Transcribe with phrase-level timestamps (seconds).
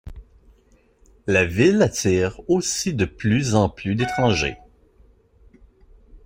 [1.27, 4.57] La ville attire aussi de plus en plus d'étrangers.